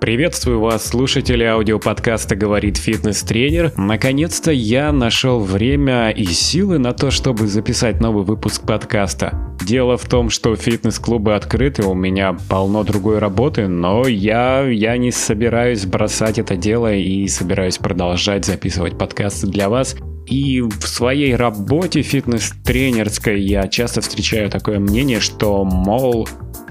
Приветствую 0.00 0.60
вас, 0.60 0.86
слушатели 0.86 1.44
аудиоподкаста 1.44 2.36
«Говорит 2.36 2.76
фитнес-тренер». 2.76 3.72
Наконец-то 3.76 4.50
я 4.50 4.92
нашел 4.92 5.40
время 5.40 6.10
и 6.10 6.24
силы 6.26 6.78
на 6.78 6.92
то, 6.92 7.10
чтобы 7.10 7.46
записать 7.46 8.00
новый 8.00 8.24
выпуск 8.24 8.66
подкаста. 8.66 9.56
Дело 9.64 9.96
в 9.96 10.06
том, 10.06 10.28
что 10.28 10.56
фитнес-клубы 10.56 11.34
открыты, 11.34 11.84
у 11.84 11.94
меня 11.94 12.36
полно 12.50 12.84
другой 12.84 13.18
работы, 13.18 13.66
но 13.66 14.06
я, 14.06 14.66
я 14.68 14.98
не 14.98 15.10
собираюсь 15.10 15.86
бросать 15.86 16.38
это 16.38 16.56
дело 16.56 16.92
и 16.92 17.26
собираюсь 17.28 17.78
продолжать 17.78 18.44
записывать 18.44 18.98
подкасты 18.98 19.46
для 19.46 19.70
вас. 19.70 19.96
И 20.26 20.60
в 20.60 20.86
своей 20.86 21.34
работе 21.36 22.02
фитнес-тренерской 22.02 23.40
я 23.40 23.68
часто 23.68 24.00
встречаю 24.00 24.50
такое 24.50 24.78
мнение, 24.78 25.20
что, 25.20 25.64
мол, 25.64 26.28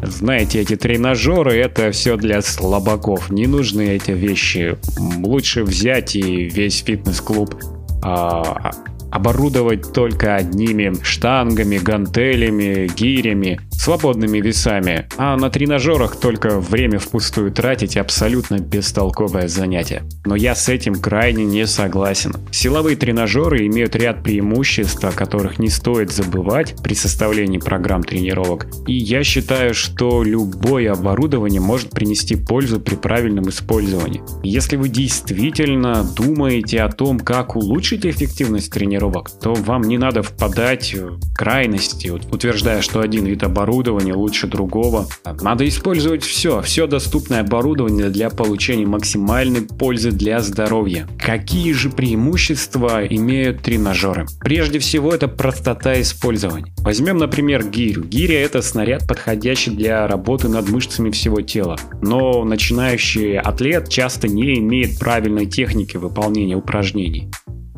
знаете, 0.08 0.62
эти 0.62 0.76
тренажеры 0.76 1.56
это 1.56 1.92
все 1.92 2.18
для 2.18 2.42
слабаков. 2.42 3.30
Не 3.30 3.48
нужны 3.48 3.96
эти 3.96 4.12
вещи. 4.12 4.78
Лучше 5.22 5.64
взять 5.64 6.16
и 6.16 6.46
весь 6.46 6.84
фитнес-клуб 6.84 7.56
а, 8.04 8.72
оборудовать 9.14 9.94
только 9.94 10.36
одними 10.36 10.94
штангами, 11.04 11.78
гантелями, 11.78 12.90
гирями, 12.96 13.62
свободными 13.72 14.40
весами, 14.40 15.08
а 15.18 15.38
на 15.38 15.52
тренажерах 15.52 16.16
только 16.16 16.60
время 16.60 16.98
впустую 16.98 17.52
тратить 17.52 17.96
абсолютно 17.96 18.58
бестолковое 18.58 19.48
занятие. 19.48 20.02
Но 20.26 20.36
я 20.36 20.56
с 20.56 20.68
этим 20.68 20.96
крайне 20.96 21.46
не 21.46 21.68
согласен. 21.68 22.34
Силовые 22.52 22.96
тренажеры 22.96 23.68
имеют 23.68 23.96
ряд 23.96 24.24
преимуществ, 24.24 25.04
о 25.06 25.12
которых 25.12 25.60
не 25.60 25.70
стоит 25.70 26.12
забывать 26.12 26.76
при 26.82 26.96
составлении 26.96 27.60
программ 27.60 28.04
тренировок. 28.04 28.66
И 28.88 28.94
я 28.94 29.24
считаю, 29.24 29.76
что 29.76 30.24
любое 30.24 30.92
оборудование 30.92 31.62
может 31.62 31.92
принести 31.92 32.36
пользу 32.36 32.80
при 32.80 32.96
правильном 32.96 33.48
использовании. 33.50 34.24
Если 34.42 34.76
вы 34.76 34.90
действительно 34.90 36.04
думаете 36.16 36.82
о 36.82 36.90
том, 36.90 37.20
как 37.20 37.56
улучшить 37.56 38.08
эффективность 38.08 38.72
тренировок, 38.72 39.03
тренировок, 39.04 39.30
то 39.42 39.54
вам 39.54 39.84
не 39.84 39.98
надо 39.98 40.24
впадать 40.24 40.94
в 40.94 41.34
крайности, 41.34 42.10
утверждая, 42.10 42.82
что 42.82 43.02
один 43.02 43.26
вид 43.26 43.44
оборудования 43.44 44.14
лучше 44.14 44.48
другого. 44.48 45.08
Надо 45.42 45.68
использовать 45.68 46.24
все, 46.24 46.62
все 46.62 46.88
доступное 46.88 47.42
оборудование 47.42 48.10
для 48.10 48.30
получения 48.30 48.86
максимальной 48.86 49.62
пользы 49.62 50.12
для 50.12 50.40
здоровья. 50.40 51.08
Какие 51.20 51.74
же 51.74 51.90
преимущества 51.90 53.06
имеют 53.06 53.62
тренажеры? 53.62 54.26
Прежде 54.40 54.80
всего, 54.80 55.12
это 55.12 55.28
простота 55.28 56.00
использования. 56.02 56.74
Возьмем, 56.80 57.18
например, 57.18 57.68
гирю. 57.68 58.04
Гиря 58.04 58.42
это 58.42 58.62
снаряд, 58.62 59.08
подходящий 59.08 59.72
для 59.72 60.08
работы 60.08 60.48
над 60.48 60.70
мышцами 60.70 61.10
всего 61.12 61.42
тела. 61.42 61.78
Но 62.02 62.44
начинающий 62.44 63.38
атлет 63.38 63.90
часто 63.90 64.28
не 64.28 64.60
имеет 64.60 65.00
правильной 65.00 65.46
техники 65.46 65.98
выполнения 65.98 66.56
упражнений 66.56 67.30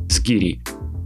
с 0.09 0.19
гирей 0.19 0.61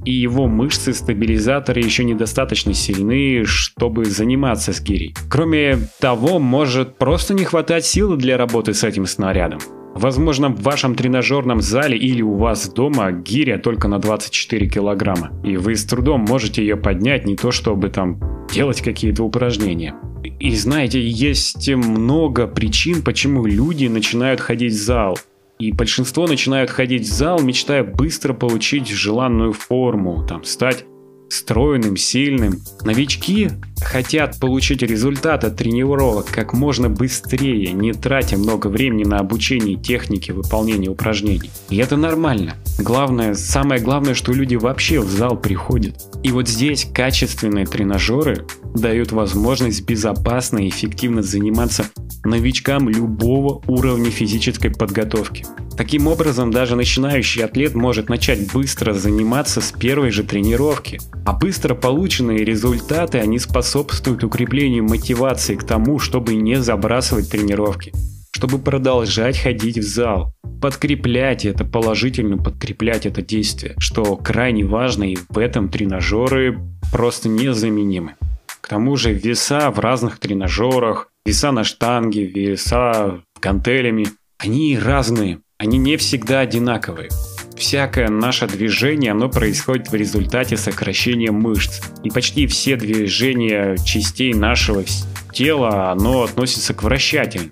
и 0.10 0.12
его 0.12 0.48
мышцы 0.48 0.92
стабилизаторы 0.92 1.82
еще 1.82 2.04
недостаточно 2.04 2.74
сильны, 2.74 3.44
чтобы 3.46 4.06
заниматься 4.06 4.74
с 4.74 4.82
гирей. 4.82 5.14
Кроме 5.30 5.78
того, 6.00 6.40
может 6.40 6.98
просто 6.98 7.36
не 7.36 7.46
хватать 7.46 7.86
силы 7.86 8.18
для 8.18 8.36
работы 8.36 8.74
с 8.74 8.84
этим 8.84 9.06
снарядом. 9.06 9.60
Возможно, 9.94 10.50
в 10.50 10.64
вашем 10.64 10.96
тренажерном 10.96 11.62
зале 11.62 11.96
или 11.96 12.24
у 12.24 12.38
вас 12.38 12.70
дома 12.70 13.12
гиря 13.12 13.60
только 13.60 13.88
на 13.88 14.00
24 14.00 14.68
килограмма, 14.68 15.30
и 15.44 15.58
вы 15.58 15.76
с 15.76 15.86
трудом 15.86 16.22
можете 16.22 16.64
ее 16.64 16.76
поднять, 16.76 17.28
не 17.28 17.36
то 17.36 17.52
чтобы 17.52 17.90
там 17.90 18.20
делать 18.52 18.82
какие-то 18.82 19.23
упражнения. 19.23 19.94
И 20.40 20.56
знаете, 20.56 21.08
есть 21.08 21.70
много 21.70 22.48
причин, 22.48 23.04
почему 23.04 23.46
люди 23.46 23.86
начинают 23.86 24.42
ходить 24.42 24.73
в 24.73 24.82
зал. 24.82 25.20
И 25.60 25.74
большинство 25.74 26.26
начинают 26.26 26.70
ходить 26.70 27.04
в 27.04 27.12
зал, 27.12 27.42
мечтая 27.42 27.84
быстро 27.84 28.34
получить 28.34 28.88
желанную 28.88 29.52
форму, 29.52 30.26
там, 30.26 30.46
стать 30.46 30.86
стройным, 31.30 31.98
сильным. 31.98 32.62
Новички 32.84 33.50
хотят 33.82 34.40
получить 34.40 34.82
результат 34.82 35.44
от 35.44 35.56
тренировок 35.58 36.28
как 36.28 36.54
можно 36.54 36.90
быстрее, 36.90 37.72
не 37.72 37.94
тратя 37.94 38.38
много 38.38 38.67
времени 38.67 39.04
на 39.04 39.20
обучение 39.20 39.76
технике 39.76 40.34
выполнения 40.34 40.89
упражнений. 40.89 41.50
И 41.70 41.78
это 41.78 41.98
нормально. 41.98 42.56
Главное, 42.78 43.34
самое 43.34 43.82
главное, 43.82 44.14
что 44.14 44.34
люди 44.34 44.56
вообще 44.56 45.00
в 45.00 45.10
зал 45.10 45.38
приходят. 45.38 45.95
И 46.23 46.32
вот 46.32 46.48
здесь 46.48 46.86
качественные 46.94 47.66
тренажеры 47.66 48.45
дают 48.76 49.12
возможность 49.12 49.86
безопасно 49.86 50.60
и 50.60 50.70
эффективно 50.70 51.22
заниматься 51.22 51.86
новичкам 52.23 52.89
любого 52.89 53.62
уровня 53.68 54.12
физической 54.12 54.70
подготовки. 54.70 55.45
Таким 55.80 56.08
образом, 56.08 56.52
даже 56.52 56.76
начинающий 56.76 57.42
атлет 57.42 57.73
может 57.73 58.10
начать 58.10 58.52
быстро 58.52 58.92
заниматься 58.92 59.62
с 59.62 59.72
первой 59.72 60.12
же 60.12 60.26
тренировки, 60.26 61.00
а 61.26 61.32
быстро 61.32 61.73
полученные 61.73 62.40
результаты 62.40 63.20
они 63.20 63.40
способствуют 63.40 64.26
укреплению 64.26 64.84
мотивации 64.84 65.56
к 65.56 65.64
тому, 65.64 65.98
чтобы 65.98 66.36
не 66.36 66.58
забрасывать 66.62 67.30
тренировки, 67.30 67.94
чтобы 68.32 68.60
продолжать 68.60 69.38
ходить 69.39 69.78
в 69.78 69.88
зал, 69.88 70.34
подкреплять 70.62 71.45
это, 71.45 71.64
положительно 71.64 72.38
подкреплять 72.38 73.06
это 73.06 73.22
действие, 73.22 73.76
что 73.78 74.18
крайне 74.18 74.66
важно 74.66 75.06
и 75.06 75.18
в 75.30 75.38
этом 75.38 75.70
тренажеры 75.70 76.60
просто 76.92 77.30
незаменимы. 77.30 78.16
К 78.60 78.68
тому 78.68 78.98
же 78.98 79.14
веса 79.14 79.72
в 79.72 79.80
разных 79.80 80.20
тренажерах, 80.20 81.10
веса 81.26 81.54
на 81.54 81.64
штанге, 81.64 82.26
веса 82.26 83.22
гантелями, 83.42 84.08
они 84.39 84.78
разные, 84.78 85.39
они 85.59 85.77
не 85.77 85.97
всегда 85.97 86.39
одинаковые. 86.39 87.09
Всякое 87.58 88.08
наше 88.08 88.47
движение, 88.47 89.11
оно 89.11 89.27
происходит 89.27 89.89
в 89.89 89.93
результате 89.93 90.55
сокращения 90.55 91.31
мышц. 91.31 91.81
И 92.02 92.09
почти 92.09 92.47
все 92.47 92.77
движения 92.77 93.75
частей 93.86 94.33
нашего 94.33 94.86
тела, 95.33 95.92
оно 95.92 96.23
относится 96.23 96.73
к 96.73 96.81
вращательным 96.81 97.52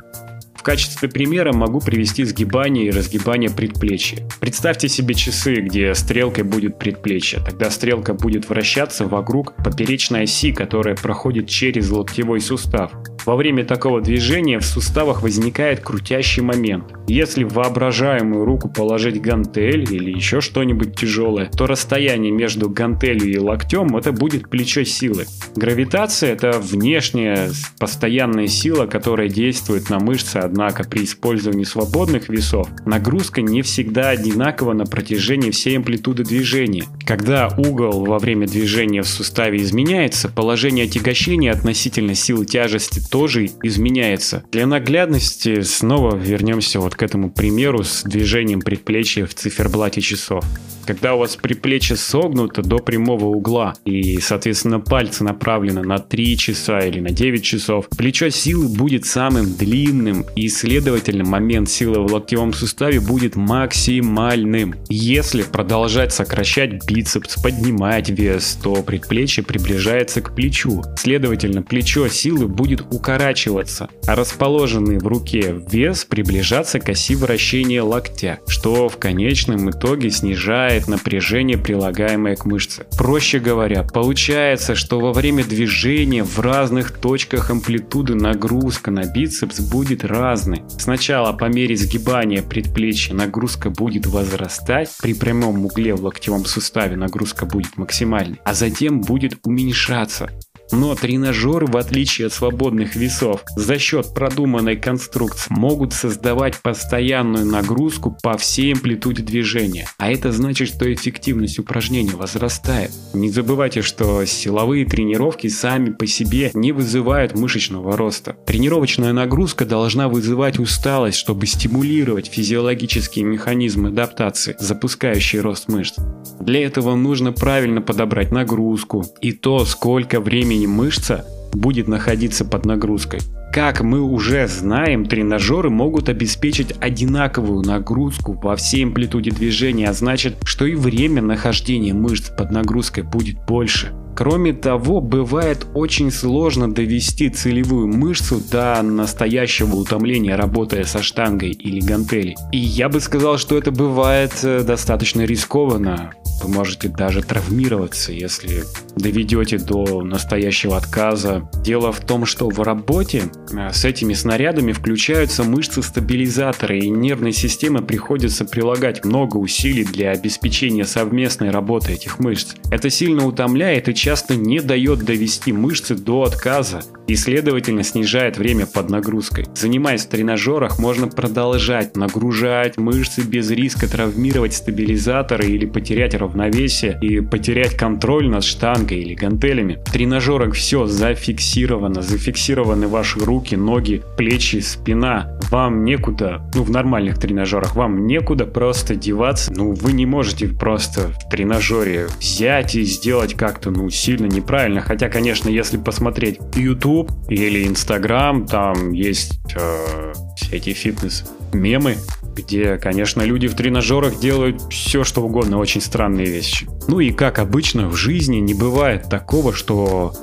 качестве 0.68 1.08
примера 1.08 1.54
могу 1.54 1.80
привести 1.80 2.26
сгибание 2.26 2.88
и 2.88 2.92
разгибание 2.92 3.50
предплечья. 3.50 4.28
Представьте 4.42 4.90
себе 4.90 5.16
часы, 5.16 5.62
где 5.62 5.96
стрелкой 5.96 6.44
будет 6.44 6.78
предплечье. 6.78 7.40
Тогда 7.40 7.72
стрелка 7.72 8.14
будет 8.14 8.50
вращаться 8.50 9.08
вокруг 9.08 9.56
поперечной 9.64 10.24
оси, 10.24 10.52
которая 10.52 10.98
проходит 10.98 11.48
через 11.48 11.90
локтевой 11.90 12.42
сустав. 12.42 12.92
Во 13.28 13.36
время 13.36 13.66
такого 13.66 14.00
движения 14.02 14.58
в 14.60 14.66
суставах 14.66 15.22
возникает 15.22 15.82
крутящий 15.82 16.42
момент. 16.42 16.94
Если 17.10 17.44
в 17.44 17.54
воображаемую 17.54 18.46
руку 18.46 18.70
положить 18.70 19.22
гантель 19.22 19.86
или 19.94 20.12
еще 20.12 20.40
что-нибудь 20.40 20.98
тяжелое, 20.98 21.50
то 21.50 21.68
расстояние 21.68 22.32
между 22.32 22.70
гантелью 22.70 23.30
и 23.30 23.38
локтем 23.38 23.98
это 23.98 24.14
будет 24.14 24.50
плечо 24.50 24.86
силы. 24.86 25.26
Гравитация 25.58 26.32
это 26.32 26.60
внешняя 26.60 27.50
постоянная 27.78 28.48
сила, 28.48 28.86
которая 28.86 29.28
действует 29.28 29.90
на 29.90 30.00
мышцы 30.00 30.38
Однако 30.58 30.90
при 30.90 31.04
использовании 31.04 31.66
свободных 31.66 32.30
весов 32.30 32.68
нагрузка 32.84 33.44
не 33.44 33.62
всегда 33.62 34.10
одинакова 34.10 34.74
на 34.74 34.86
протяжении 34.86 35.52
всей 35.52 35.78
амплитуды 35.78 36.24
движения. 36.24 36.86
Когда 37.06 37.48
угол 37.60 38.06
во 38.06 38.18
время 38.18 38.48
движения 38.48 39.04
в 39.04 39.08
суставе 39.08 39.62
изменяется, 39.62 40.30
положение 40.30 40.86
отягощения 40.86 41.52
относительно 41.52 42.16
силы 42.16 42.48
тяжести 42.48 43.00
тоже 43.08 43.52
изменяется. 43.62 44.46
Для 44.52 44.66
наглядности 44.66 45.62
снова 45.62 46.16
вернемся 46.16 46.80
вот 46.80 46.96
к 46.96 47.04
этому 47.04 47.30
примеру 47.30 47.84
с 47.84 48.02
движением 48.02 48.62
предплечья 48.62 49.28
в 49.28 49.36
циферблате 49.36 50.02
часов. 50.02 50.44
Когда 50.88 51.16
у 51.16 51.20
вас 51.20 51.36
предплечье 51.36 51.98
согнуто 51.98 52.62
до 52.62 52.78
прямого 52.78 53.26
угла 53.26 53.74
и, 53.84 54.20
соответственно, 54.22 54.80
пальцы 54.80 55.22
направлены 55.26 55.82
на 55.82 56.00
3 56.00 56.38
часа 56.38 56.80
или 56.80 57.02
на 57.02 57.10
9 57.10 57.44
часов, 57.44 57.90
плечо 57.90 58.30
силы 58.30 58.70
будет 58.70 59.06
самым 59.06 59.54
длинным 59.54 60.26
и, 60.38 60.47
следовательно, 60.50 61.24
момент 61.24 61.70
силы 61.70 62.00
в 62.06 62.12
локтевом 62.12 62.54
суставе 62.54 63.00
будет 63.00 63.36
максимальным. 63.36 64.76
Если 64.90 65.44
продолжать 65.44 66.14
сокращать 66.14 66.86
бицепс, 66.86 67.42
поднимать 67.42 68.10
вес, 68.10 68.58
то 68.62 68.76
предплечье 68.84 69.44
приближается 69.44 70.22
к 70.22 70.36
плечу. 70.36 70.84
Следовательно, 70.98 71.62
плечо 71.62 72.08
силы 72.08 72.48
будет 72.48 72.82
укорачиваться, 72.92 73.90
а 74.06 74.16
расположенный 74.16 74.98
в 74.98 75.08
руке 75.08 75.56
вес 75.72 76.06
приближаться 76.06 76.80
к 76.80 76.90
оси 76.90 77.16
вращения 77.16 77.84
локтя, 77.84 78.40
что 78.48 78.90
в 78.90 78.98
конечном 78.98 79.70
итоге 79.70 80.10
снижает 80.10 80.88
напряжение, 80.88 81.58
прилагаемое 81.58 82.36
к 82.36 82.46
мышце. 82.46 82.86
Проще 82.98 83.40
говоря, 83.40 83.84
получается, 83.84 84.76
что 84.76 85.00
во 85.00 85.14
время 85.14 85.44
движения 85.44 86.24
в 86.24 86.40
разных 86.40 86.92
точках 86.92 87.50
амплитуды 87.50 88.16
нагрузка 88.16 88.92
на 88.92 89.06
бицепс 89.06 89.60
будет 89.60 90.04
разной. 90.04 90.37
Сначала 90.80 91.34
по 91.34 91.46
мере 91.46 91.76
сгибания 91.76 92.42
предплечья 92.42 93.14
нагрузка 93.14 93.70
будет 93.70 94.06
возрастать, 94.06 94.90
при 95.02 95.14
прямом 95.14 95.66
угле 95.66 95.94
в 95.94 96.04
локтевом 96.04 96.46
суставе 96.46 96.96
нагрузка 96.96 97.46
будет 97.46 97.78
максимальной, 97.78 98.40
а 98.46 98.54
затем 98.54 99.02
будет 99.02 99.40
уменьшаться. 99.44 100.30
Но 100.72 100.96
тренажеры, 100.96 101.66
в 101.66 101.78
отличие 101.78 102.28
от 102.28 102.34
свободных 102.34 102.96
весов, 102.96 103.44
за 103.56 103.78
счет 103.80 104.14
продуманной 104.14 104.76
конструкции 104.76 105.54
могут 105.54 105.94
создавать 105.94 106.62
постоянную 106.62 107.46
нагрузку 107.46 108.18
по 108.22 108.38
всей 108.38 108.74
амплитуде 108.74 109.24
движения. 109.24 109.88
А 109.98 110.12
это 110.12 110.32
значит, 110.32 110.70
что 110.70 110.92
эффективность 110.94 111.60
упражнения 111.60 112.16
возрастает. 112.16 112.92
Не 113.14 113.30
забывайте, 113.30 113.82
что 113.82 114.24
силовые 114.26 114.86
тренировки 114.86 115.48
сами 115.48 115.92
по 115.92 116.06
себе 116.06 116.52
не 116.54 116.72
вызывают 116.72 117.36
мышечного 117.36 117.96
роста. 117.96 118.36
Тренировочная 118.46 119.14
нагрузка 119.14 119.66
должна 119.66 120.10
вызывать 120.10 120.60
усталость, 120.60 121.18
чтобы 121.18 121.46
стимулировать 121.48 122.28
физиологические 122.28 123.26
механизмы 123.26 123.90
адаптации, 123.90 124.56
запускающие 124.60 125.42
рост 125.42 125.68
мышц. 125.70 125.96
Для 126.40 126.66
этого 126.66 126.96
нужно 126.96 127.32
правильно 127.32 127.82
подобрать 127.82 128.32
нагрузку 128.32 129.06
и 129.22 129.32
то, 129.32 129.66
сколько 129.66 130.20
времени 130.20 130.57
мышца 130.66 131.26
будет 131.54 131.88
находиться 131.88 132.46
под 132.46 132.66
нагрузкой. 132.66 133.20
Как 133.54 133.82
мы 133.82 134.02
уже 134.02 134.48
знаем, 134.48 135.06
тренажеры 135.06 135.70
могут 135.70 136.10
обеспечить 136.10 136.74
одинаковую 136.80 137.66
нагрузку 137.66 138.34
во 138.34 138.56
всей 138.56 138.86
амплитуде 138.86 139.32
движения, 139.32 139.90
а 139.90 139.94
значит, 139.94 140.38
что 140.44 140.66
и 140.66 140.76
время 140.76 141.22
нахождения 141.22 141.94
мышц 141.94 142.30
под 142.30 142.52
нагрузкой 142.52 143.04
будет 143.04 143.38
больше. 143.48 143.94
Кроме 144.16 144.54
того, 144.54 145.00
бывает 145.00 145.68
очень 145.76 146.12
сложно 146.12 146.72
довести 146.72 147.30
целевую 147.30 147.88
мышцу 147.88 148.42
до 148.52 148.82
настоящего 148.82 149.76
утомления, 149.76 150.36
работая 150.36 150.86
со 150.86 151.04
штангой 151.04 151.52
или 151.52 151.80
гантелей. 151.80 152.36
И 152.52 152.58
я 152.58 152.90
бы 152.90 153.00
сказал, 153.00 153.38
что 153.38 153.56
это 153.58 153.72
бывает 153.72 154.34
э, 154.42 154.64
достаточно 154.64 155.22
рискованно. 155.22 156.14
Вы 156.44 156.50
можете 156.50 156.90
даже 156.90 157.22
травмироваться, 157.22 158.12
если 158.12 158.64
доведете 158.98 159.58
до 159.58 160.02
настоящего 160.04 160.78
отказа. 160.78 161.50
Дело 161.64 161.92
в 161.92 162.00
том, 162.02 162.26
что 162.26 162.50
в 162.50 162.60
работе 162.62 163.24
э, 163.52 163.72
с 163.72 163.86
этими 163.86 164.14
снарядами 164.14 164.72
включаются 164.72 165.44
мышцы-стабилизаторы, 165.44 166.80
и 166.80 166.90
нервной 166.90 167.34
системе 167.34 167.82
приходится 167.82 168.46
прилагать 168.46 169.06
много 169.06 169.38
усилий 169.38 169.84
для 169.84 170.12
обеспечения 170.12 170.86
совместной 170.86 171.50
работы 171.50 171.94
этих 171.94 172.20
мышц. 172.20 172.56
Это 172.72 172.90
сильно 172.90 173.26
утомляет 173.26 173.90
и 173.90 173.96
часто 173.96 174.36
не 174.36 174.60
дает 174.60 175.00
довести 175.00 175.52
мышцы 175.52 175.96
до 175.96 176.24
отказа 176.24 176.82
и, 177.08 177.16
следовательно, 177.16 177.84
снижает 177.84 178.38
время 178.38 178.66
под 178.66 178.90
нагрузкой. 178.90 179.46
Занимаясь 179.56 180.06
в 180.06 180.10
тренажерах, 180.10 180.80
можно 180.80 181.08
продолжать 181.08 181.96
нагружать 181.96 182.78
мышцы 182.78 183.22
без 183.22 183.50
риска 183.50 183.88
травмировать 183.90 184.54
стабилизаторы 184.54 185.48
или 185.48 185.66
потерять 185.66 186.16
равновесие 186.16 186.98
и 187.02 187.22
потерять 187.22 187.76
контроль 187.76 188.30
над 188.30 188.44
штангой 188.44 188.87
или 188.96 189.14
гантелями. 189.14 189.80
В 189.86 189.92
тренажерах 189.92 190.54
все 190.54 190.86
зафиксировано, 190.86 192.02
зафиксированы 192.02 192.88
ваши 192.88 193.20
руки, 193.20 193.56
ноги, 193.56 194.04
плечи, 194.18 194.60
спина. 194.60 195.38
Вам 195.50 195.84
некуда, 195.84 196.42
ну 196.54 196.64
в 196.64 196.70
нормальных 196.70 197.20
тренажерах, 197.20 197.76
вам 197.76 198.08
некуда 198.08 198.46
просто 198.46 198.96
деваться. 198.96 199.52
Ну 199.54 199.74
вы 199.74 199.94
не 199.94 200.06
можете 200.06 200.48
просто 200.48 201.10
в 201.10 201.30
тренажере 201.30 202.08
взять 202.20 202.76
и 202.76 202.84
сделать 202.84 203.34
как-то, 203.34 203.72
ну 203.72 203.90
сильно 203.90 204.26
неправильно. 204.26 204.82
Хотя, 204.82 205.10
конечно, 205.10 205.50
если 205.50 205.78
посмотреть 205.78 206.40
YouTube 206.56 207.12
или 207.30 207.68
Instagram, 207.68 208.46
там 208.48 208.92
есть 208.92 209.40
э, 209.56 210.14
все 210.36 210.58
эти 210.58 210.74
фитнес-мемы, 210.74 211.96
где, 212.38 212.78
конечно, 212.78 213.22
люди 213.22 213.48
в 213.48 213.56
тренажерах 213.56 214.20
делают 214.20 214.62
все, 214.70 215.04
что 215.04 215.24
угодно, 215.24 215.58
очень 215.58 215.82
странные 215.82 216.28
вещи. 216.28 216.68
Ну 216.88 217.00
и 217.00 217.12
как 217.12 217.40
обычно 217.40 217.90
в 217.90 217.96
жизни 217.96 218.38
не 218.38 218.54
бывает 218.54 219.10
такого, 219.10 219.54
что 219.54 220.14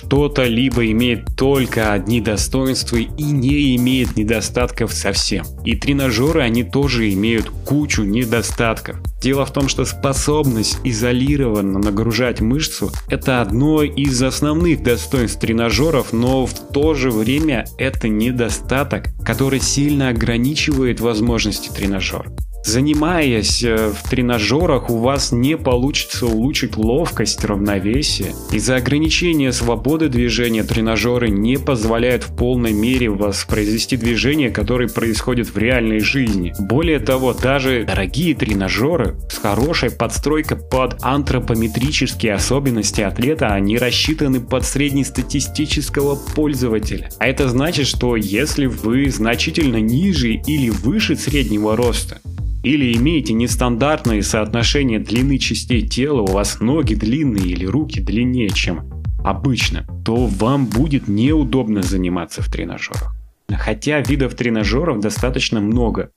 что-то 0.00 0.44
либо 0.44 0.90
имеет 0.90 1.36
только 1.36 1.92
одни 1.92 2.20
достоинства 2.20 2.96
и 2.96 3.22
не 3.22 3.76
имеет 3.76 4.16
недостатков 4.16 4.92
совсем. 4.92 5.44
И 5.64 5.74
тренажеры, 5.76 6.40
они 6.40 6.64
тоже 6.64 7.12
имеют 7.12 7.50
кучу 7.66 8.02
недостатков. 8.02 8.96
Дело 9.20 9.44
в 9.44 9.52
том, 9.52 9.68
что 9.68 9.84
способность 9.84 10.78
изолированно 10.84 11.78
нагружать 11.78 12.40
мышцу– 12.40 12.90
это 13.08 13.42
одно 13.42 13.82
из 13.82 14.22
основных 14.22 14.82
достоинств 14.82 15.40
тренажеров, 15.40 16.12
но 16.12 16.46
в 16.46 16.54
то 16.72 16.94
же 16.94 17.10
время 17.10 17.66
это 17.76 18.08
недостаток, 18.08 19.08
который 19.24 19.60
сильно 19.60 20.08
ограничивает 20.08 21.00
возможности 21.00 21.68
тренажера. 21.68 22.32
Занимаясь 22.62 23.64
э, 23.64 23.90
в 23.90 24.08
тренажерах, 24.08 24.90
у 24.90 24.98
вас 24.98 25.32
не 25.32 25.56
получится 25.56 26.26
улучшить 26.26 26.76
ловкость, 26.76 27.44
равновесие. 27.44 28.34
Из-за 28.52 28.76
ограничения 28.76 29.52
свободы 29.52 30.08
движения 30.08 30.62
тренажеры 30.62 31.30
не 31.30 31.58
позволяют 31.58 32.24
в 32.24 32.36
полной 32.36 32.72
мере 32.72 33.08
воспроизвести 33.08 33.96
движение, 33.96 34.50
которое 34.50 34.88
происходит 34.88 35.48
в 35.48 35.56
реальной 35.56 36.00
жизни. 36.00 36.52
Более 36.58 36.98
того, 36.98 37.32
даже 37.32 37.84
дорогие 37.84 38.34
тренажеры 38.34 39.16
с 39.30 39.38
хорошей 39.38 39.90
подстройкой 39.90 40.58
под 40.58 40.98
антропометрические 41.02 42.34
особенности 42.34 43.00
атлета, 43.00 43.48
они 43.48 43.78
рассчитаны 43.78 44.40
под 44.40 44.66
среднестатистического 44.66 46.14
пользователя. 46.14 47.08
А 47.18 47.26
это 47.26 47.48
значит, 47.48 47.86
что 47.86 48.16
если 48.16 48.66
вы 48.66 49.08
значительно 49.10 49.78
ниже 49.78 50.34
или 50.34 50.68
выше 50.68 51.16
среднего 51.16 51.74
роста, 51.74 52.20
или 52.62 52.96
имеете 52.96 53.32
нестандартные 53.32 54.22
соотношения 54.22 54.98
длины 54.98 55.38
частей 55.38 55.86
тела, 55.86 56.20
у 56.20 56.26
вас 56.26 56.60
ноги 56.60 56.94
длинные 56.94 57.46
или 57.46 57.64
руки 57.64 58.00
длиннее, 58.00 58.50
чем 58.50 58.90
обычно, 59.24 59.86
то 60.04 60.26
вам 60.26 60.66
будет 60.66 61.08
неудобно 61.08 61.82
заниматься 61.82 62.42
в 62.42 62.50
тренажерах. 62.50 63.14
Хотя 63.50 64.00
видов 64.00 64.34
тренажеров 64.34 65.00
достаточно 65.00 65.60
много. 65.60 66.10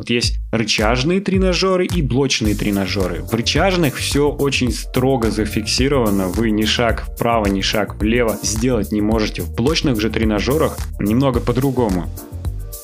Вот 0.00 0.08
есть 0.08 0.38
рычажные 0.50 1.20
тренажеры 1.20 1.84
и 1.84 2.00
блочные 2.00 2.54
тренажеры. 2.54 3.22
В 3.22 3.34
рычажных 3.34 3.96
все 3.96 4.30
очень 4.30 4.72
строго 4.72 5.30
зафиксировано, 5.30 6.28
вы 6.28 6.50
ни 6.52 6.64
шаг 6.64 7.04
вправо, 7.06 7.46
ни 7.48 7.60
шаг 7.60 8.00
влево 8.00 8.38
сделать 8.42 8.92
не 8.92 9.02
можете. 9.02 9.42
В 9.42 9.54
блочных 9.54 10.00
же 10.00 10.08
тренажерах 10.08 10.78
немного 10.98 11.40
по-другому. 11.40 12.08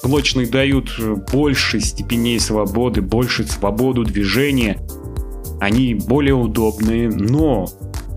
Блочные 0.07 0.47
дают 0.47 0.95
э, 1.01 1.17
больше 1.33 1.81
степеней 1.81 2.39
свободы, 2.39 3.03
больше 3.03 3.45
свободу 3.45 4.05
движения. 4.05 4.79
Они 5.61 5.95
более 5.95 6.35
удобные, 6.35 7.09
но 7.09 7.69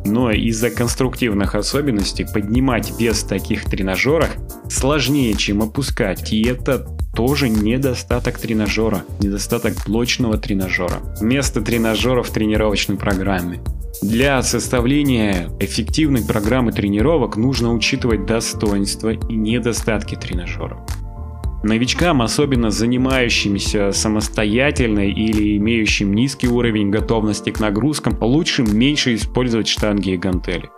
но 0.06 0.32
из-за 0.32 0.70
конструктивных 0.70 1.56
особенностей 1.56 2.26
поднимать 2.32 2.94
вес 3.00 3.24
в 3.24 3.28
таких 3.28 3.66
тренажерах 3.66 4.30
сложнее, 4.70 5.34
чем 5.34 5.64
опускать. 5.64 6.32
И 6.32 6.44
это 6.44 6.88
тоже 7.16 7.50
недостаток 7.50 8.38
тренажера, 8.38 9.04
недостаток 9.20 9.74
блочного 9.88 10.38
тренажера. 10.38 11.02
Вместо 11.20 11.60
тренажера 11.60 12.22
в 12.22 12.30
тренировочной 12.30 12.98
программе. 12.98 13.62
Для 14.04 14.42
составления 14.44 15.50
эффективной 15.60 16.24
программы 16.24 16.72
тренировок 16.72 17.36
нужно 17.36 17.74
учитывать 17.74 18.28
достоинства 18.28 19.10
и 19.10 19.34
недостатки 19.34 20.16
тренажеров. 20.16 20.80
Новичкам, 21.64 22.22
особенно 22.22 22.70
занимающимся 22.72 23.92
самостоятельно 23.92 25.08
или 25.08 25.58
имеющим 25.58 26.14
низкий 26.14 26.48
уровень 26.48 26.90
готовности 26.90 27.50
к 27.50 27.60
нагрузкам, 27.60 28.18
лучше 28.22 28.64
меньше 28.64 29.16
использовать 29.16 29.68
штанги 29.68 30.12
и 30.12 30.18
гантели. 30.18 30.70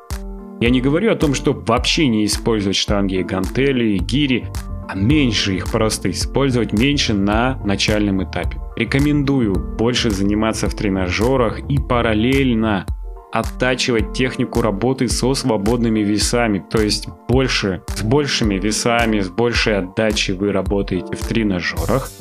Я 0.59 0.69
не 0.69 0.81
говорю 0.81 1.11
о 1.11 1.15
том, 1.15 1.33
что 1.33 1.53
вообще 1.53 2.07
не 2.07 2.25
использовать 2.25 2.75
штанги 2.75 3.15
и 3.15 3.23
гантели 3.23 3.95
и 3.95 3.97
гири, 3.97 4.47
а 4.87 4.95
меньше 4.95 5.55
их 5.55 5.71
просто 5.71 6.11
использовать 6.11 6.73
меньше 6.73 7.13
на 7.13 7.59
начальном 7.63 8.23
этапе. 8.23 8.59
Рекомендую 8.75 9.55
больше 9.77 10.09
заниматься 10.09 10.67
в 10.67 10.75
тренажерах 10.75 11.59
и 11.69 11.77
параллельно 11.77 12.85
оттачивать 13.31 14.13
технику 14.13 14.61
работы 14.61 15.07
со 15.07 15.33
свободными 15.33 16.01
весами, 16.01 16.63
то 16.69 16.81
есть 16.81 17.07
больше, 17.27 17.81
с 17.95 18.01
большими 18.01 18.55
весами, 18.55 19.19
с 19.19 19.29
большей 19.29 19.77
отдачей 19.77 20.33
вы 20.33 20.51
работаете 20.51 21.15
в 21.15 21.25
тренажерах, 21.25 22.11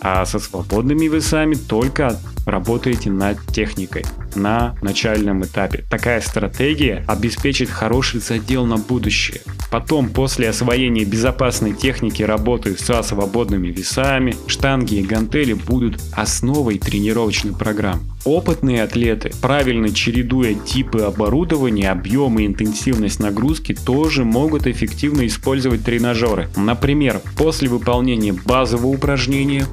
а 0.00 0.24
со 0.24 0.38
свободными 0.38 1.06
весами 1.06 1.54
только 1.54 2.18
работаете 2.46 3.10
над 3.10 3.38
техникой 3.48 4.04
на 4.38 4.76
начальном 4.80 5.44
этапе. 5.44 5.84
Такая 5.90 6.20
стратегия 6.20 7.04
обеспечит 7.06 7.68
хороший 7.68 8.20
задел 8.20 8.64
на 8.64 8.76
будущее. 8.76 9.40
Потом, 9.70 10.08
после 10.08 10.48
освоения 10.48 11.04
безопасной 11.04 11.74
техники 11.74 12.22
работы 12.22 12.76
со 12.78 13.02
свободными 13.02 13.68
весами, 13.68 14.34
штанги 14.46 14.96
и 14.96 15.02
гантели 15.02 15.52
будут 15.52 16.00
основой 16.12 16.78
тренировочной 16.78 17.52
программы. 17.54 18.02
Опытные 18.24 18.82
атлеты, 18.82 19.30
правильно 19.40 19.92
чередуя 19.92 20.54
типы 20.54 21.00
оборудования, 21.00 21.90
объемы 21.90 22.42
и 22.42 22.46
интенсивность 22.46 23.20
нагрузки, 23.20 23.74
тоже 23.74 24.24
могут 24.24 24.66
эффективно 24.66 25.26
использовать 25.26 25.84
тренажеры. 25.84 26.48
Например, 26.56 27.20
после 27.36 27.68
выполнения 27.68 28.32
базового 28.32 28.88
упражнения 28.88 29.66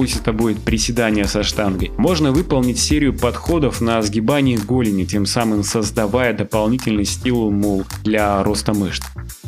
пусть 0.00 0.16
это 0.16 0.32
будет 0.32 0.62
приседание 0.62 1.26
со 1.26 1.42
штангой, 1.42 1.92
можно 1.98 2.32
выполнить 2.32 2.78
серию 2.78 3.12
подходов 3.12 3.82
на 3.82 4.00
сгибание 4.00 4.56
голени, 4.56 5.04
тем 5.04 5.26
самым 5.26 5.62
создавая 5.62 6.32
дополнительный 6.32 7.04
стимул 7.04 7.84
для 8.02 8.42
роста 8.42 8.72
мышц. 8.72 9.02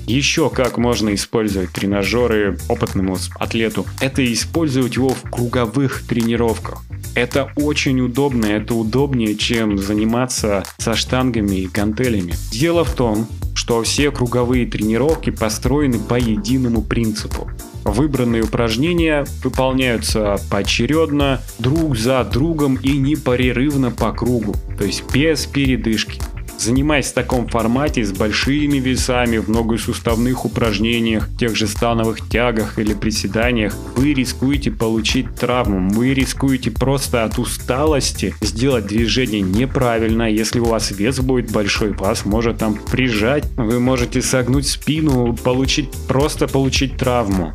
Еще 0.06 0.50
как 0.50 0.76
можно 0.76 1.14
использовать 1.14 1.70
тренажеры 1.72 2.58
опытному 2.68 3.16
атлету, 3.36 3.86
это 4.02 4.30
использовать 4.30 4.96
его 4.96 5.08
в 5.08 5.22
круговых 5.22 6.02
тренировках. 6.06 6.82
Это 7.14 7.50
очень 7.56 8.02
удобно, 8.02 8.44
это 8.44 8.74
удобнее, 8.74 9.36
чем 9.36 9.78
заниматься 9.78 10.64
со 10.76 10.94
штангами 10.94 11.60
и 11.60 11.66
гантелями. 11.66 12.34
Дело 12.50 12.84
в 12.84 12.94
том, 12.94 13.26
что 13.54 13.82
все 13.84 14.10
круговые 14.10 14.66
тренировки 14.66 15.30
построены 15.30 15.98
по 15.98 16.18
единому 16.18 16.82
принципу. 16.82 17.50
Выбранные 17.84 18.42
упражнения 18.42 19.26
выполняются 19.42 20.36
поочередно, 20.50 21.40
друг 21.58 21.96
за 21.96 22.24
другом 22.24 22.76
и 22.76 22.96
непрерывно 22.96 23.90
по 23.90 24.12
кругу, 24.12 24.54
то 24.78 24.84
есть 24.84 25.04
без 25.12 25.46
передышки. 25.46 26.20
Занимаясь 26.58 27.06
в 27.06 27.14
таком 27.14 27.48
формате 27.48 28.04
с 28.04 28.12
большими 28.12 28.78
весами 28.78 29.38
в 29.38 29.48
многосуставных 29.48 30.44
упражнениях, 30.44 31.28
тех 31.36 31.56
же 31.56 31.66
становых 31.66 32.28
тягах 32.28 32.78
или 32.78 32.94
приседаниях, 32.94 33.74
вы 33.96 34.14
рискуете 34.14 34.70
получить 34.70 35.34
травму, 35.34 35.90
вы 35.90 36.14
рискуете 36.14 36.70
просто 36.70 37.24
от 37.24 37.40
усталости 37.40 38.36
сделать 38.40 38.86
движение 38.86 39.40
неправильно. 39.40 40.30
Если 40.30 40.60
у 40.60 40.66
вас 40.66 40.92
вес 40.92 41.18
будет 41.18 41.50
большой, 41.50 41.94
вас 41.94 42.24
может 42.24 42.58
там 42.58 42.74
прижать, 42.76 43.44
вы 43.56 43.80
можете 43.80 44.22
согнуть 44.22 44.68
спину, 44.68 45.36
получить 45.42 45.90
просто 46.06 46.46
получить 46.46 46.96
травму. 46.96 47.54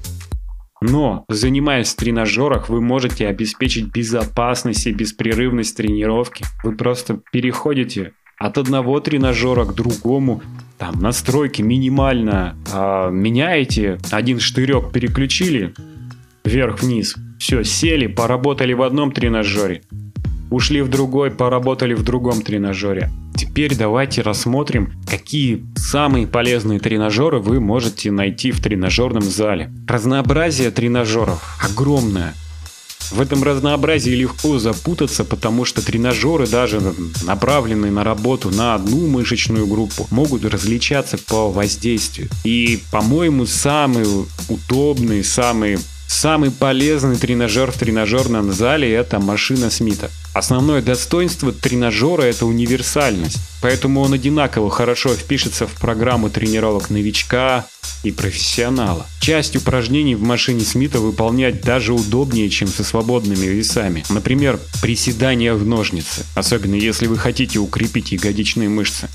Но, 0.82 1.26
занимаясь 1.28 1.94
в 1.94 1.96
тренажерах, 1.96 2.70
вы 2.70 2.82
можете 2.82 3.28
обеспечить 3.28 3.92
безопасность 3.92 4.86
и 4.88 4.94
беспрерывность 4.94 5.76
тренировки. 5.76 6.46
Вы 6.64 6.76
просто 6.76 7.20
переходите 7.32 8.14
от 8.38 8.58
одного 8.58 9.00
тренажера 9.00 9.66
к 9.66 9.74
другому, 9.74 10.42
там 10.78 11.00
настройки 11.00 11.64
минимально 11.64 12.56
а, 12.72 13.10
меняете, 13.10 13.98
один 14.12 14.40
штырек 14.40 14.92
переключили 14.92 15.74
вверх-вниз, 16.46 17.16
все, 17.40 17.64
сели, 17.64 18.06
поработали 18.06 18.74
в 18.74 18.84
одном 18.84 19.12
тренажере, 19.12 19.82
ушли 20.50 20.82
в 20.82 20.90
другой, 20.90 21.32
поработали 21.32 21.94
в 21.94 22.04
другом 22.04 22.42
тренажере. 22.42 23.12
Теперь 23.36 23.76
давайте 23.76 24.22
рассмотрим, 24.22 24.94
какие 25.08 25.66
самые 25.76 26.26
полезные 26.28 26.80
тренажеры 26.80 27.40
вы 27.40 27.60
можете 27.60 28.12
найти 28.12 28.52
в 28.52 28.62
тренажерном 28.62 29.22
зале. 29.22 29.72
Разнообразие 29.88 30.72
тренажеров 30.72 31.44
огромное. 31.64 32.34
В 33.12 33.22
этом 33.22 33.42
разнообразии 33.42 34.12
легко 34.12 34.60
запутаться, 34.60 35.24
потому 35.24 35.64
что 35.64 35.86
тренажеры, 35.86 36.46
даже 36.46 36.82
направленные 37.24 37.92
на 37.92 38.04
работу 38.04 38.50
на 38.50 38.76
одну 38.76 39.08
мышечную 39.08 39.66
группу, 39.66 40.08
могут 40.12 40.44
различаться 40.44 41.18
по 41.18 41.50
воздействию. 41.50 42.28
И, 42.44 42.82
по-моему, 42.92 43.46
самый 43.46 44.06
удобный, 44.50 45.24
самый 45.24 45.78
Самый 46.08 46.52
полезный 46.52 47.18
тренажер 47.18 47.72
в 47.72 47.78
тренажерном 47.78 48.52
зале– 48.52 48.92
это 48.94 49.20
машина 49.20 49.70
Смита. 49.70 50.10
Основное 50.34 50.82
достоинство 50.82 51.52
тренажера– 51.52 52.22
это 52.24 52.46
универсальность, 52.46 53.38
поэтому 53.62 54.02
он 54.02 54.14
одинаково 54.14 54.70
хорошо 54.70 55.14
впишется 55.14 55.68
в 55.68 55.74
программу 55.74 56.30
тренировок 56.30 56.90
новичка 56.90 57.66
и 58.04 58.12
профессионала. 58.12 59.06
Часть 59.20 59.56
упражнений 59.56 60.16
в 60.16 60.24
машине 60.24 60.62
Смита 60.62 61.00
выполнять 61.00 61.62
даже 61.62 61.94
удобнее, 61.94 62.50
чем 62.50 62.68
со 62.68 62.84
свободными 62.84 63.46
весами. 63.46 64.06
Например, 64.10 64.60
приседания 64.82 65.54
в 65.54 65.66
ножницы, 65.66 66.24
особенно 66.36 66.76
если 66.76 67.08
вы 67.08 67.18
хотите 67.18 67.60
укрепить 67.60 68.12
ягодичные 68.12 68.70
мышцы. 68.70 69.10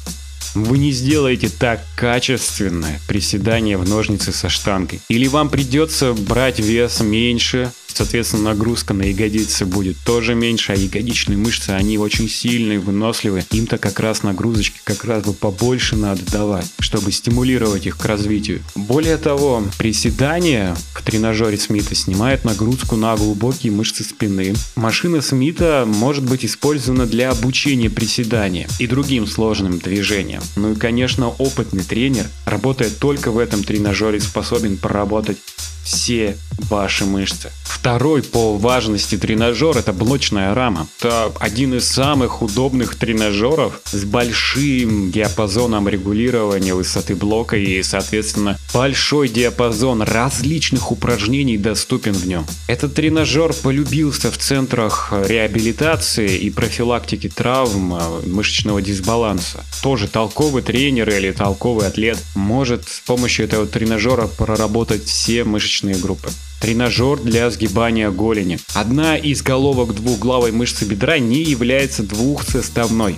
Вы 0.55 0.79
не 0.79 0.93
сделаете 0.93 1.49
так 1.49 1.81
качественное 1.97 3.01
приседание 3.09 3.79
в 3.79 3.89
ножницы 3.89 4.33
со 4.33 4.49
штангой. 4.49 5.01
Или 5.09 5.27
вам 5.27 5.49
придется 5.49 6.13
брать 6.13 6.61
вес 6.61 7.01
меньше, 7.01 7.73
Соответственно, 7.95 8.45
нагрузка 8.45 8.95
на 8.95 9.03
ягодицы 9.03 9.65
будет 9.65 9.97
тоже 10.05 10.35
меньше, 10.35 10.73
а 10.73 10.77
ягодичные 10.77 11.37
мышцы, 11.37 11.71
они 11.71 11.99
очень 11.99 12.29
сильные, 12.29 12.79
выносливые. 12.79 13.45
Им-то 13.51 13.79
как 13.79 14.01
раз 14.01 14.23
нагрузочки 14.23 14.81
как 14.85 15.05
раз 15.05 15.25
бы 15.25 15.33
побольше 15.33 15.97
надо 15.97 16.23
давать, 16.31 16.67
чтобы 16.79 17.13
стимулировать 17.13 17.87
их 17.87 17.99
к 17.99 18.05
развитию. 18.05 18.63
Более 18.75 19.17
того, 19.17 19.65
приседание 19.79 20.75
в 20.95 21.03
тренажере 21.03 21.59
Смита 21.59 21.95
снимает 21.95 22.45
нагрузку 22.45 22.97
на 22.97 23.17
глубокие 23.17 23.73
мышцы 23.73 24.05
спины. 24.05 24.55
Машина 24.77 25.21
Смита 25.21 25.85
может 25.87 26.25
быть 26.25 26.45
использована 26.45 27.07
для 27.07 27.31
обучения 27.31 27.91
приседания 27.91 28.69
и 28.79 28.87
другим 28.87 29.27
сложным 29.27 29.79
движениям. 29.79 30.43
Ну 30.57 30.73
и, 30.73 30.77
конечно, 30.77 31.29
опытный 31.29 31.83
тренер, 31.83 32.27
работая 32.47 32.91
только 32.91 33.31
в 33.31 33.39
этом 33.39 33.65
тренажере, 33.65 34.21
способен 34.21 34.77
проработать 34.77 35.39
все 35.83 36.37
ваши 36.71 37.05
мышцы. 37.05 37.51
Второй 37.65 38.23
по 38.23 38.57
важности 38.57 39.17
тренажер 39.17 39.77
это 39.77 39.93
блочная 39.93 40.55
рама. 40.55 40.87
Это 40.99 41.33
один 41.41 41.75
из 41.75 41.89
самых 41.89 42.43
удобных 42.43 42.95
тренажеров 42.95 43.81
с 43.91 44.05
большим 44.05 45.11
диапазоном 45.11 45.89
регулирования 45.89 46.75
высоты 46.75 47.17
блока 47.17 47.57
и, 47.57 47.83
соответственно, 47.83 48.59
большой 48.73 49.29
диапазон 49.29 50.03
различных 50.03 50.93
упражнений 50.93 51.59
доступен 51.59 52.13
в 52.13 52.27
нем. 52.27 52.47
Этот 52.69 52.95
тренажер 52.95 53.53
полюбился 53.53 54.31
в 54.31 54.39
центрах 54.39 55.13
реабилитации 55.13 56.37
и 56.37 56.51
профилактики 56.51 57.29
травм 57.29 57.95
э, 57.95 58.29
мышечного 58.29 58.81
дисбаланса. 58.81 59.65
Тоже 59.83 60.07
толковый 60.07 60.63
тренер 60.63 61.11
или 61.11 61.33
толковый 61.33 61.89
атлет 61.89 62.19
может 62.37 62.89
с 62.89 63.01
помощью 63.01 63.47
этого 63.47 63.67
тренажера 63.67 64.29
проработать 64.29 65.05
все 65.05 65.43
мышечные 65.43 65.72
группы. 65.81 66.29
Тренажер 66.61 67.19
для 67.19 67.51
сгибания 67.51 68.11
голени. 68.11 68.59
Одна 68.75 69.17
из 69.17 69.43
головок 69.43 69.95
двухглавой 69.95 70.53
мышцы 70.53 70.85
бедра 70.85 71.19
не 71.19 71.43
является 71.43 72.03
двухсоставной. 72.03 73.17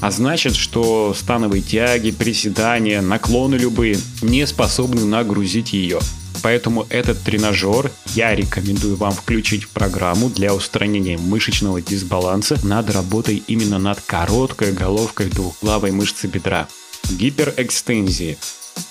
А 0.00 0.10
значит, 0.10 0.56
что 0.56 1.14
становые 1.16 1.62
тяги, 1.62 2.10
приседания, 2.10 3.02
наклоны 3.02 3.56
любые 3.56 3.98
не 4.22 4.46
способны 4.46 5.04
нагрузить 5.04 5.72
ее. 5.72 6.00
Поэтому 6.42 6.86
этот 6.88 7.22
тренажер 7.22 7.90
я 8.14 8.34
рекомендую 8.34 8.96
вам 8.96 9.12
включить 9.12 9.64
в 9.64 9.68
программу 9.68 10.30
для 10.30 10.54
устранения 10.54 11.18
мышечного 11.18 11.82
дисбаланса 11.82 12.58
над 12.64 12.90
работой 12.90 13.42
именно 13.46 13.78
над 13.78 14.00
короткой 14.00 14.72
головкой 14.72 15.28
двухглавой 15.28 15.90
мышцы 15.90 16.26
бедра. 16.26 16.66
Гиперэкстензии 17.10 18.38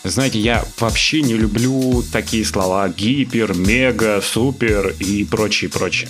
знаете, 0.04 0.40
я 0.40 0.66
вообще 0.80 1.22
не 1.22 1.34
люблю 1.34 2.04
такие 2.12 2.46
слова 2.46 2.88
гипер, 2.90 3.56
мега, 3.56 4.22
супер 4.22 4.96
и 5.00 5.26
прочее, 5.26 5.70
прочее. 5.70 6.10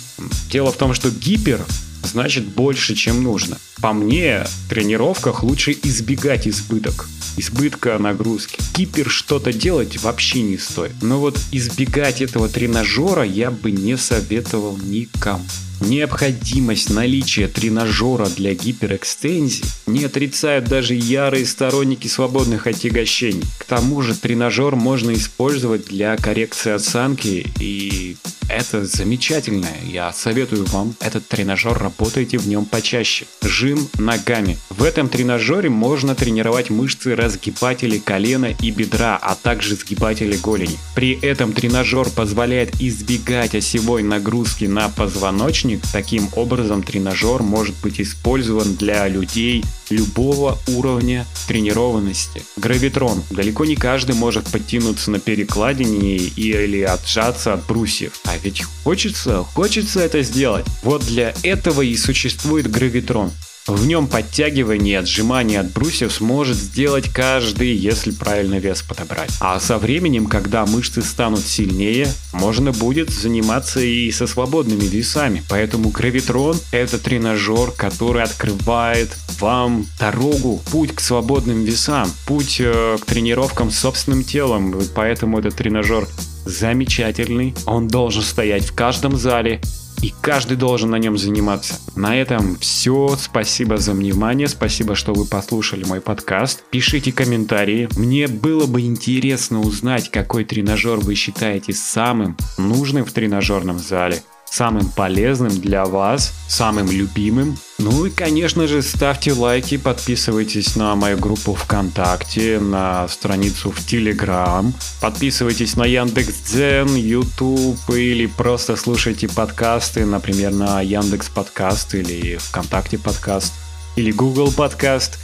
Дело 0.50 0.72
в 0.72 0.76
том, 0.76 0.94
что 0.94 1.10
гипер 1.10 1.64
значит 2.02 2.46
больше, 2.46 2.94
чем 2.94 3.22
нужно. 3.22 3.58
По 3.80 3.92
мне, 3.92 4.46
в 4.46 4.70
тренировках 4.70 5.42
лучше 5.42 5.72
избегать 5.82 6.46
избыток. 6.48 7.08
Избытка 7.36 7.98
нагрузки. 7.98 8.60
Гипер 8.74 9.08
что-то 9.08 9.52
делать 9.52 10.00
вообще 10.02 10.42
не 10.42 10.58
стоит. 10.58 11.02
Но 11.02 11.20
вот 11.20 11.38
избегать 11.52 12.20
этого 12.20 12.48
тренажера 12.48 13.22
я 13.22 13.50
бы 13.50 13.70
не 13.70 13.96
советовал 13.96 14.78
никому. 14.78 15.44
Необходимость 15.80 16.90
наличия 16.90 17.48
тренажера 17.48 18.26
для 18.26 18.54
гиперэкстензии 18.54 19.64
не 19.86 20.04
отрицают 20.04 20.66
даже 20.66 20.94
ярые 20.94 21.46
сторонники 21.46 22.06
свободных 22.06 22.66
отягощений. 22.66 23.44
К 23.58 23.64
тому 23.64 24.02
же 24.02 24.14
тренажер 24.14 24.76
можно 24.76 25.12
использовать 25.12 25.86
для 25.86 26.16
коррекции 26.16 26.72
осанки 26.72 27.46
и 27.58 28.16
это 28.50 28.84
замечательно. 28.84 29.68
Я 29.84 30.12
советую 30.12 30.64
вам 30.66 30.94
этот 30.98 31.28
тренажер, 31.28 31.78
работайте 31.78 32.36
в 32.36 32.48
нем 32.48 32.64
почаще. 32.64 33.26
Жим 33.42 33.88
ногами. 33.96 34.58
В 34.70 34.82
этом 34.82 35.08
тренажере 35.08 35.70
можно 35.70 36.16
тренировать 36.16 36.68
мышцы 36.68 37.14
разгибателей 37.14 38.00
колена 38.00 38.46
и 38.60 38.72
бедра, 38.72 39.16
а 39.22 39.36
также 39.36 39.76
сгибатели 39.76 40.36
голени. 40.36 40.76
При 40.96 41.12
этом 41.20 41.52
тренажер 41.52 42.08
позволяет 42.10 42.80
избегать 42.80 43.54
осевой 43.54 44.02
нагрузки 44.02 44.64
на 44.64 44.88
позвоночник. 44.88 45.69
Таким 45.92 46.28
образом 46.34 46.82
тренажер 46.82 47.42
может 47.42 47.74
быть 47.82 48.00
использован 48.00 48.74
для 48.76 49.06
людей 49.08 49.64
любого 49.90 50.58
уровня 50.68 51.26
тренированности. 51.46 52.42
Гравитрон. 52.56 53.22
Далеко 53.30 53.64
не 53.64 53.76
каждый 53.76 54.14
может 54.14 54.46
подтянуться 54.46 55.10
на 55.10 55.18
перекладине 55.18 56.16
или 56.16 56.82
отжаться 56.82 57.54
от 57.54 57.66
брусьев. 57.66 58.20
А 58.24 58.36
ведь 58.42 58.62
хочется, 58.84 59.42
хочется 59.42 60.00
это 60.00 60.22
сделать. 60.22 60.66
Вот 60.82 61.04
для 61.04 61.34
этого 61.42 61.82
и 61.82 61.96
существует 61.96 62.70
гравитрон. 62.70 63.30
В 63.66 63.86
нем 63.86 64.06
подтягивание 64.06 64.94
и 64.94 64.96
отжимание 64.96 65.60
от 65.60 65.72
брусьев 65.72 66.12
сможет 66.12 66.56
сделать 66.56 67.10
каждый, 67.10 67.74
если 67.74 68.10
правильно 68.10 68.58
вес 68.58 68.82
подобрать. 68.82 69.30
А 69.40 69.60
со 69.60 69.78
временем, 69.78 70.26
когда 70.26 70.64
мышцы 70.66 71.02
станут 71.02 71.40
сильнее, 71.40 72.08
можно 72.32 72.72
будет 72.72 73.10
заниматься 73.10 73.80
и 73.80 74.10
со 74.10 74.26
свободными 74.26 74.84
весами. 74.84 75.44
Поэтому 75.48 75.90
Гравитрон– 75.90 76.58
это 76.72 76.98
тренажер, 76.98 77.70
который 77.72 78.22
открывает 78.22 79.10
вам 79.38 79.86
дорогу, 79.98 80.62
путь 80.70 80.94
к 80.94 81.00
свободным 81.00 81.64
весам, 81.64 82.10
путь 82.26 82.56
э, 82.60 82.98
к 83.00 83.04
тренировкам 83.04 83.70
с 83.70 83.78
собственным 83.78 84.24
телом. 84.24 84.74
Поэтому 84.94 85.38
этот 85.38 85.56
тренажер 85.56 86.08
замечательный. 86.44 87.54
Он 87.66 87.88
должен 87.88 88.22
стоять 88.22 88.64
в 88.64 88.74
каждом 88.74 89.16
зале, 89.16 89.60
и 90.02 90.14
каждый 90.20 90.56
должен 90.56 90.90
на 90.90 90.96
нем 90.96 91.18
заниматься. 91.18 91.74
На 91.94 92.16
этом 92.16 92.56
все. 92.56 93.16
Спасибо 93.18 93.76
за 93.76 93.92
внимание. 93.92 94.48
Спасибо, 94.48 94.94
что 94.94 95.12
вы 95.12 95.24
послушали 95.24 95.84
мой 95.84 96.00
подкаст. 96.00 96.64
Пишите 96.70 97.12
комментарии. 97.12 97.88
Мне 97.96 98.28
было 98.28 98.66
бы 98.66 98.80
интересно 98.82 99.60
узнать, 99.60 100.10
какой 100.10 100.44
тренажер 100.44 100.98
вы 100.98 101.14
считаете 101.14 101.72
самым 101.72 102.36
нужным 102.58 103.04
в 103.04 103.12
тренажерном 103.12 103.78
зале 103.78 104.22
самым 104.50 104.88
полезным 104.88 105.60
для 105.60 105.84
вас, 105.84 106.32
самым 106.48 106.90
любимым. 106.90 107.56
Ну 107.78 108.06
и, 108.06 108.10
конечно 108.10 108.66
же, 108.66 108.82
ставьте 108.82 109.32
лайки, 109.32 109.76
подписывайтесь 109.76 110.76
на 110.76 110.94
мою 110.94 111.16
группу 111.18 111.54
ВКонтакте, 111.54 112.58
на 112.58 113.08
страницу 113.08 113.70
в 113.70 113.84
Телеграм, 113.86 114.74
подписывайтесь 115.00 115.76
на 115.76 115.84
Яндекс.Дзен, 115.84 116.94
YouTube 116.94 117.90
или 117.90 118.26
просто 118.26 118.76
слушайте 118.76 119.28
подкасты, 119.28 120.04
например, 120.04 120.52
на 120.52 120.82
Яндекс 120.82 121.28
Подкаст 121.28 121.94
или 121.94 122.36
ВКонтакте 122.36 122.98
подкаст 122.98 123.52
или 123.96 124.12
Google 124.12 124.52
подкаст 124.52 125.18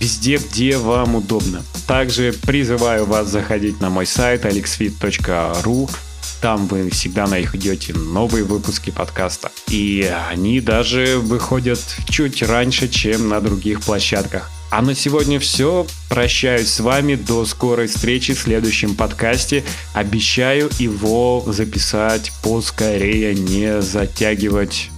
везде, 0.00 0.36
где 0.38 0.76
вам 0.76 1.16
удобно. 1.16 1.62
Также 1.86 2.32
призываю 2.32 3.06
вас 3.06 3.28
заходить 3.28 3.80
на 3.80 3.90
мой 3.90 4.06
сайт 4.06 4.44
alexfit.ru, 4.44 5.90
там 6.40 6.66
вы 6.66 6.90
всегда 6.90 7.26
найдете 7.26 7.94
новые 7.94 8.44
выпуски 8.44 8.90
подкаста. 8.90 9.50
И 9.68 10.10
они 10.30 10.60
даже 10.60 11.18
выходят 11.18 11.80
чуть 12.08 12.42
раньше, 12.42 12.88
чем 12.88 13.28
на 13.28 13.40
других 13.40 13.80
площадках. 13.82 14.50
А 14.70 14.82
на 14.82 14.94
сегодня 14.94 15.40
все. 15.40 15.86
Прощаюсь 16.10 16.68
с 16.68 16.80
вами. 16.80 17.14
До 17.14 17.46
скорой 17.46 17.86
встречи 17.86 18.34
в 18.34 18.38
следующем 18.38 18.94
подкасте. 18.94 19.64
Обещаю 19.94 20.70
его 20.78 21.42
записать 21.46 22.32
поскорее, 22.42 23.34
не 23.34 23.80
затягивать 23.80 24.90